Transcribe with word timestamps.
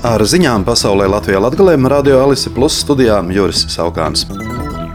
Ar 0.00 0.22
ziņām 0.24 0.62
pasaulē 0.64 1.04
Latvijā 1.12 1.42
Latvijā 1.44 1.76
Radio 1.92 2.22
Alise 2.24 2.48
Plus 2.56 2.78
studijā 2.80 3.18
Juris 3.36 3.66
Saukāns. 3.68 4.22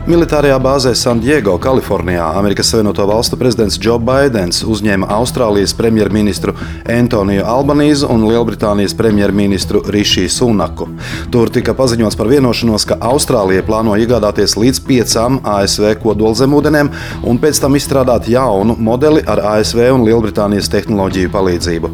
Militārajā 0.09 0.55
bāzē 0.57 0.95
San 0.97 1.19
Diego, 1.21 1.59
Kalifornijā, 1.61 2.31
Amerikas 2.39 2.71
Savienoto 2.73 3.05
Valstu 3.05 3.37
prezidents 3.37 3.77
Joe 3.77 3.99
Bidenis 4.01 4.63
uzņēma 4.65 5.05
Austrālijas 5.13 5.75
premjerministru 5.77 6.55
Antoniju 6.89 7.45
Albanīzu 7.45 8.09
un 8.09 8.25
Lielbritānijas 8.25 8.97
premjerministru 8.97 9.83
Rišiju 9.93 10.31
Sunaku. 10.33 10.87
Tur 11.33 11.53
tika 11.53 11.77
paziņots 11.77 12.17
par 12.17 12.29
vienošanos, 12.33 12.87
ka 12.89 12.97
Austrālija 13.11 13.65
plāno 13.65 13.93
iegādāties 14.01 14.57
līdz 14.57 14.81
piecām 14.89 15.37
ASV 15.45 15.99
kodolzemūdenēm 16.01 16.89
un 17.29 17.41
pēc 17.41 17.61
tam 17.61 17.77
izstrādāt 17.77 18.25
jaunu 18.33 18.77
modeli 18.77 19.21
ar 19.21 19.43
ASV 19.53 19.85
un 19.91 20.09
Lielbritānijas 20.09 20.73
tehnoloģiju 20.73 21.33
palīdzību. 21.37 21.93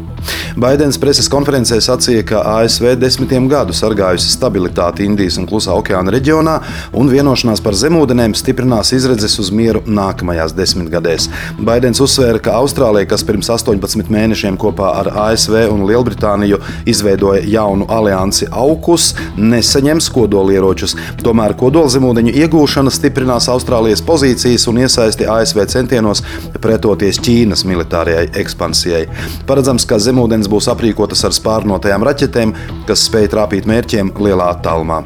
Baidens 0.56 1.00
preses 1.00 1.30
konferencē 1.32 1.80
sacīja, 1.82 2.22
ka 2.28 2.44
ASV 2.58 2.94
desmitiem 3.00 3.48
gadu 3.50 3.74
sargājusi 3.76 4.30
stabilitāti 4.36 5.08
Indijas 5.08 5.40
un 5.40 5.50
Klusā 5.50 5.74
okeāna 5.74 6.12
reģionā 6.14 6.58
un 6.98 7.10
vienošanās 7.10 7.62
par 7.64 7.76
zemūdeni 7.78 8.12
ūdenēm 8.12 8.34
stiprinās 8.36 8.92
izredzes 8.92 9.38
uz 9.40 9.50
mieru 9.54 9.82
nākamajās 9.86 10.52
desmitgadēs. 10.56 11.28
Baidens 11.64 12.00
uzsvēra, 12.02 12.40
ka 12.42 12.56
Austrālija, 12.58 13.08
kas 13.08 13.24
pirms 13.24 13.48
18 13.52 14.10
mēnešiem 14.12 14.58
kopā 14.60 14.90
ar 15.00 15.08
ASV 15.28 15.54
un 15.72 15.84
Lielbritāniju 15.88 16.58
izveidoja 16.88 17.42
jaunu 17.48 17.86
aliansi 17.88 18.48
AUKUS, 18.50 19.12
nesaņems 19.38 20.10
kodolieročus. 20.12 20.96
Tomēr 21.22 21.54
kodolzemūdeņu 21.60 22.34
iegūšana 22.42 22.92
stiprinās 22.92 23.48
Austrālijas 23.52 24.04
pozīcijas 24.04 24.68
un 24.70 24.82
iesaisti 24.82 25.28
ASV 25.30 25.64
centienos 25.72 26.24
pretoties 26.62 27.20
Ķīnas 27.22 27.64
militārajai 27.68 28.28
ekspansijai. 28.42 29.06
Paredzams, 29.48 29.86
ka 29.88 30.00
zemūdens 30.02 30.41
būs 30.50 30.70
aprīkotas 30.72 31.26
ar 31.28 31.36
spārnotajām 31.36 32.08
raķetēm, 32.08 32.56
kas 32.88 33.06
spēj 33.08 33.32
trāpīt 33.36 33.70
mērķiem 33.70 34.14
lielā 34.22 34.52
attālumā. 34.56 35.02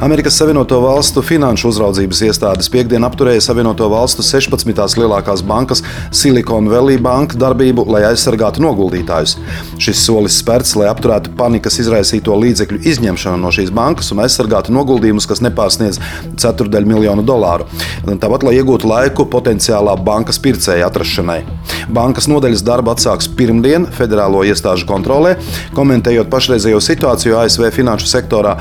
Amerikas 0.00 0.36
Savienoto 0.36 0.78
Valstu 0.80 1.20
finanšu 1.20 1.68
uzraudzības 1.68 2.22
iestādes 2.24 2.70
piekdien 2.72 3.04
apturēja 3.04 3.42
Savienoto 3.44 3.84
Valstu 3.92 4.24
16. 4.24 4.96
lielākās 4.96 5.42
bankas 5.44 5.82
Silicon 6.08 6.70
Valley 6.72 6.96
Bank 6.96 7.34
darbību, 7.36 7.84
lai 7.84 8.06
aizsargātu 8.08 8.62
noguldītājus. 8.64 9.34
Šis 9.76 10.00
solis 10.06 10.38
spērts, 10.40 10.72
lai 10.80 10.88
apturētu 10.88 11.34
panikas 11.36 11.76
izraisīto 11.84 12.32
līdzekļu 12.32 12.80
izņemšanu 12.94 13.42
no 13.42 13.52
šīs 13.52 13.74
bankas 13.76 14.08
un 14.14 14.24
aizsargātu 14.24 14.72
noguldījumus, 14.72 15.28
kas 15.28 15.44
nepārsniedz 15.44 16.00
ceturdaļu 16.40 16.94
miljonu 16.94 17.26
dolāru. 17.28 17.68
Tāpat, 18.08 18.48
lai 18.48 18.56
iegūtu 18.56 18.88
laiku 18.88 19.28
potenciālā 19.28 19.98
bankas 20.00 20.40
pircēja 20.40 20.88
atrašanai. 20.88 21.42
Bankas 21.94 22.26
nodaļas 22.30 22.64
darbu 22.66 22.94
atsāks 22.94 23.30
pirmdien 23.38 23.86
federālo 23.94 24.42
iestāžu 24.48 24.88
kontrolē. 24.90 25.36
Komentējot 25.76 26.30
pašreizējo 26.32 26.80
situāciju 26.84 27.38
ASV 27.44 27.70
finanšu 27.74 28.10
sektorā, 28.10 28.56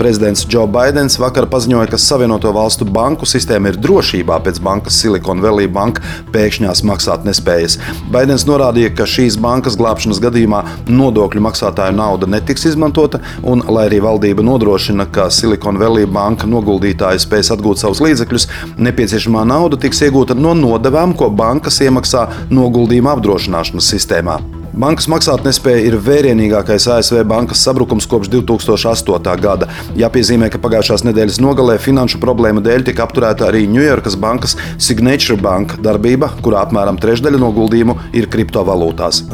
prezidents 0.00 0.46
Joe 0.50 0.66
Biden 0.68 0.90
Baidens 0.90 1.14
vakar 1.22 1.44
paziņoja, 1.46 1.86
ka 1.92 1.98
Savienoto 2.02 2.50
Valstu 2.50 2.86
banku 2.88 3.26
sistēma 3.28 3.70
ir 3.70 3.76
drošībā 3.78 4.40
pēc 4.42 4.56
bankas 4.64 4.96
Silicon 4.98 5.38
Valley 5.38 5.68
Bank 5.70 6.00
pēkšņās 6.34 6.80
maksātnespējas. 6.88 7.76
Baidens 8.10 8.42
norādīja, 8.48 8.90
ka 8.98 9.06
šīs 9.06 9.36
bankas 9.38 9.76
glābšanas 9.78 10.18
gadījumā 10.24 10.64
nodokļu 10.90 11.44
maksātāju 11.46 11.94
nauda 11.94 12.26
netiks 12.32 12.66
izmantota, 12.72 13.20
un, 13.46 13.62
lai 13.68 13.84
arī 13.86 14.00
valdība 14.02 14.42
nodrošina, 14.42 15.06
ka 15.14 15.28
Silicon 15.30 15.78
Valley 15.78 16.08
Banka 16.10 16.48
noguldītāji 16.50 17.22
spēs 17.22 17.52
atgūt 17.54 17.84
savus 17.84 18.02
līdzekļus, 18.02 18.48
nepieciešamā 18.82 19.46
nauda 19.52 19.78
tiks 19.80 20.02
iegūta 20.08 20.34
no 20.34 20.56
nodevām, 20.58 21.14
ko 21.14 21.30
bankas 21.30 21.78
iemaksā 21.86 22.26
noguldījuma 22.70 23.16
apdrošināšanas 23.18 23.90
sistēmā. 23.94 24.38
Bankas 24.80 25.08
maksātnespēja 25.10 25.82
ir 25.88 25.96
vērienīgākais 25.98 26.86
ASV 26.94 27.24
bankas 27.28 27.64
sabrukums 27.66 28.06
kopš 28.08 28.30
2008. 28.30 29.32
gada. 29.42 29.66
Jāpiezīmē, 29.98 30.46
ka 30.52 30.60
pagājušās 30.62 31.02
nedēļas 31.08 31.40
nogalē 31.42 31.74
finanšu 31.82 32.20
problēmu 32.22 32.62
dēļ 32.62 32.86
tika 32.86 33.08
apturēta 33.08 33.48
arī 33.50 33.64
Ņujorkas 33.72 34.18
bankas 34.22 34.54
Signature 34.78 35.40
Bank 35.42 35.74
darbība, 35.82 36.30
kurā 36.44 36.62
apmēram 36.68 37.00
trešdaļa 37.02 37.42
noguldījumu 37.42 37.98
ir 38.14 38.30
kriptovalūtās. 38.30 39.24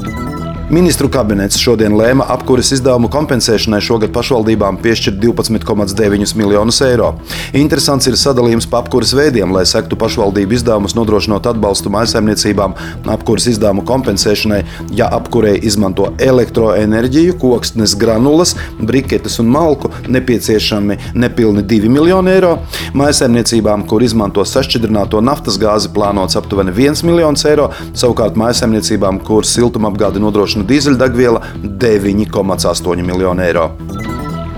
Ministru 0.67 1.07
kabinets 1.07 1.61
šodien 1.63 1.93
lēma 1.95 2.25
apkures 2.35 2.73
izdevumu 2.75 3.07
kompensēšanai 3.15 3.79
šogad 3.87 4.11
pašvaldībām 4.11 4.81
piešķirt 4.83 5.21
12,9 5.23 6.33
miljonus 6.35 6.81
eiro. 6.83 7.13
Interesants 7.55 8.09
ir 8.11 8.17
sadalījums 8.19 8.67
pa 8.67 8.81
apkures 8.83 9.13
veidiem, 9.15 9.53
lai 9.55 9.63
sektu 9.71 9.95
pašvaldību 10.01 10.57
izdevumus, 10.57 10.97
nodrošinot 10.99 11.47
atbalstu 11.47 11.93
mājsaimniecībām 11.95 12.75
apkures 13.15 13.47
izdevumu 13.53 13.85
kompensēšanai, 13.87 14.59
ja 14.99 15.07
apkurē 15.15 15.53
izmanto 15.71 16.09
elektroenerģiju, 16.27 17.39
koksnes 17.45 17.95
granulas, 17.95 18.57
briketes 18.83 19.39
un 19.39 19.55
malku, 19.55 19.93
nepieciešami 20.11 20.99
nepilni 21.15 21.63
2 21.63 21.93
miljoni 21.95 22.35
eiro. 22.35 22.57
Mājsaimniecībām, 22.99 23.87
kur 23.87 24.03
izmanto 24.03 24.43
sašķidrināto 24.43 25.23
naftas 25.23 25.63
gāzi, 25.63 25.95
plānots 25.95 26.35
aptuveni 26.43 26.75
1 26.75 27.07
miljons 27.07 27.47
eiro, 27.47 27.71
savukārt 27.95 28.35
mājsaimniecībām, 28.35 29.23
kur 29.23 29.47
siltumapgāde 29.47 30.19
nodrošina 30.19 30.56
nodrošina 30.57 30.65
dīzeļdegviela 30.65 31.41
9,8 31.63 33.03
miljonu 33.05 33.43
eiro. 33.43 33.71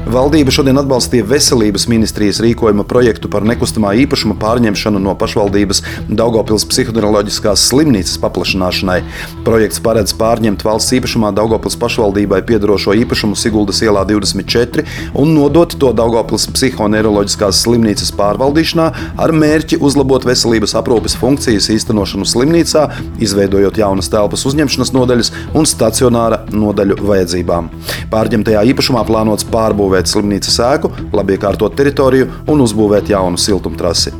Valdība 0.08 0.48
šodien 0.48 0.78
atbalstīja 0.80 1.26
veselības 1.28 1.84
ministrijas 1.91 2.38
rīkojuma 2.41 2.86
projektu 2.88 3.28
par 3.28 3.44
nekustamā 3.44 3.91
īpašuma 4.06 4.38
pārņemšanu 4.41 5.02
no 5.04 5.12
pašvaldības 5.20 5.82
Daugopils 6.08 6.64
psihoneiroloģiskās 6.70 7.66
slimnīcas 7.69 8.16
paplašināšanai. 8.22 9.02
Projekts 9.44 9.82
paredz 9.84 10.14
pārņemt 10.16 10.64
valsts 10.64 10.94
īpašumā 10.96 11.34
Daugopils 11.36 11.76
pašvaldībai 11.82 12.38
piedarošo 12.48 12.94
īpašumu 13.02 13.36
Siguldas 13.36 13.82
ielā 13.84 14.06
24 14.08 14.86
un 15.12 15.34
nodot 15.36 15.76
to 15.76 15.92
Daugopils 15.92 16.48
psihoneiroloģiskās 16.56 17.60
slimnīcas 17.66 18.14
pārvaldīšanā 18.16 18.88
ar 19.20 19.36
mērķi 19.36 19.76
uzlabot 19.84 20.25
veselības 20.25 20.72
aprūpes 20.80 21.19
funkcijas 21.20 21.69
īstenošanu 21.76 22.25
slimnīcā, 22.32 22.86
izveidojot 23.20 23.82
jaunas 23.84 24.08
telpas 24.08 24.48
uzņemšanas 24.48 24.94
nodaļas 24.96 25.32
un 25.52 25.69
stacionāra 25.69 26.40
nodaļu 26.48 26.96
vajadzībām. 27.12 27.70
Pārņemtajā 28.08 28.64
īpašumā 28.72 29.04
plānots 29.04 29.44
pārbūvēt 29.52 29.97
renovēt 29.98 30.12
slimnīcas 30.12 30.59
ēku, 30.62 30.92
labi 31.12 31.36
iekārtot 31.36 31.75
teritoriju 31.76 32.31
un 32.48 32.62
uzbūvēt 32.62 33.10
jaunu 33.10 33.38
siltumtrasi. 33.38 34.14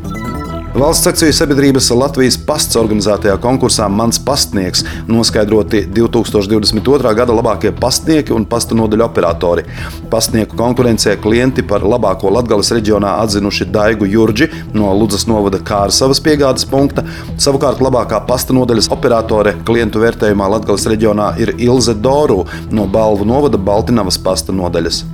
Valsts 0.79 1.09
akciju 1.09 1.33
sabiedrības 1.35 1.89
Latvijas 1.97 2.37
pasts 2.47 2.77
organizētajā 2.79 3.39
konkursā 3.43 3.89
Mans 3.91 4.21
pastnieks 4.23 4.85
noskaidroti 5.09 5.81
2022. 5.97 7.15
gada 7.19 7.35
labākie 7.35 7.73
pastnieki 7.73 8.35
un 8.37 8.45
pasta 8.47 8.77
nodaļu 8.79 9.07
operatori. 9.09 9.65
Pastnieku 10.13 10.55
konkurencē 10.61 11.17
klienti 11.19 11.65
par 11.67 11.83
labāko 11.83 12.31
Latvijas 12.31 12.71
reģionā 12.77 13.17
atzinuši 13.25 13.67
Daigu 13.75 14.07
Jurģi 14.07 14.51
no 14.77 14.93
Ludzas 14.95 15.27
novada 15.27 15.59
Kārsavas 15.59 16.23
piegādes 16.23 16.69
punkta. 16.69 17.03
Savukārt 17.41 17.83
labākā 17.83 18.23
pasta 18.29 18.55
nodaļas 18.55 18.93
operatore 18.95 19.57
klientu 19.67 20.05
vērtējumā 20.05 20.53
Latvijas 20.59 20.87
reģionā 20.93 21.33
ir 21.43 21.57
Ilze 21.59 21.97
Doru 21.97 22.45
no 22.71 22.87
Balvu 22.87 23.27
novada 23.27 23.59
Baltinavas 23.59 24.21
pasta 24.21 24.55
nodaļas. 24.55 25.07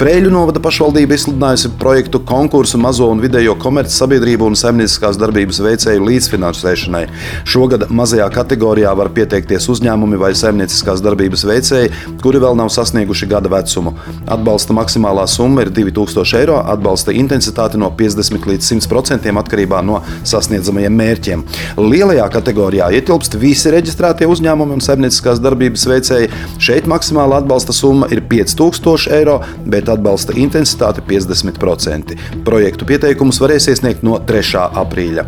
Prēļu 0.00 0.30
novada 0.32 0.62
pašvaldība 0.64 1.12
izsludinājusi 1.12 1.68
projektu 1.76 2.22
konkursu 2.24 2.78
mazo 2.80 3.04
un 3.12 3.18
vidējo 3.20 3.52
komercsabiedrību 3.60 4.46
un 4.48 4.54
saimnieciskās 4.56 5.18
darbības 5.20 5.58
veicēju 5.60 6.06
līdzfinansēšanai. 6.06 7.02
Šogad 7.44 7.84
mazajā 7.92 8.30
kategorijā 8.32 8.94
var 8.96 9.10
pieteikties 9.12 9.68
uzņēmumi 9.74 10.16
vai 10.22 10.30
saimnieciskās 10.40 11.02
darbības 11.04 11.44
veicēji, 11.50 11.90
kuri 12.22 12.40
vēl 12.40 12.56
nav 12.56 12.70
sasnieguši 12.72 13.28
gada 13.28 13.52
vecumu. 13.52 13.92
Atbalsta 14.24 14.78
maksimālā 14.78 15.26
summa 15.28 15.66
ir 15.66 15.72
2000 15.76 16.40
eiro, 16.40 16.56
atbalsta 16.64 17.12
intensitāte 17.12 17.76
no 17.76 17.92
50 18.00 18.48
līdz 18.54 18.70
100% 18.80 19.36
atkarībā 19.42 19.82
no 19.84 20.00
sasniedzamajiem 20.32 20.96
mērķiem. 21.02 21.44
Lielajā 21.76 22.30
kategorijā 22.38 22.88
ietilpst 23.02 23.36
visi 23.44 23.76
reģistrētie 23.76 24.32
uzņēmumi 24.32 24.78
un 24.78 24.88
saimnieciskās 24.88 25.44
darbības 25.44 25.84
veicēji. 25.92 26.32
Šeit 26.56 26.88
maksimāla 26.88 27.44
atbalsta 27.44 27.76
summa 27.76 28.08
ir 28.08 28.24
5000 28.32 29.12
eiro, 29.20 29.38
bet 29.68 29.89
atbalsta 29.92 30.36
intensitāte 30.38 31.02
50%. 31.06 32.16
Projektu 32.46 32.88
pieteikumus 32.88 33.40
varēs 33.42 33.70
iesniegt 33.72 34.06
no 34.06 34.18
3. 34.26 34.68
aprīļa. 34.84 35.26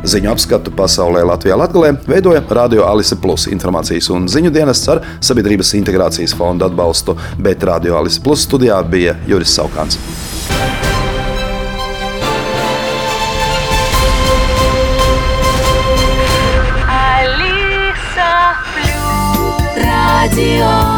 Ziņu 0.00 0.30
apskatu 0.32 0.72
pasaulē 0.72 1.20
Latvijā 1.28 1.58
Latvijā 1.60 1.92
veidoja 2.08 2.40
Radio 2.56 2.86
Alise 2.88 3.18
Plus 3.20 3.44
informācijas 3.52 4.08
un 4.14 4.28
ziņu 4.32 4.52
dienests 4.54 4.88
ar 4.88 5.02
Sabiedrības 5.20 5.74
integrācijas 5.76 6.34
fonda 6.36 6.70
atbalstu, 6.70 7.18
bet 7.38 7.64
Radio 7.68 7.98
Alise 8.00 8.22
Plus 8.24 8.46
studijā 8.48 8.80
bija 8.88 9.18
Juris 9.28 9.52
Saukāns. 9.58 10.00
Radio 20.20 20.89